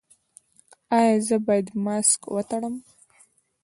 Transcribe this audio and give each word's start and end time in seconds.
ایا 0.97 1.13
زه 1.27 1.35
باید 1.45 1.67
ماسک 1.83 2.21
وتړم؟ 2.35 2.75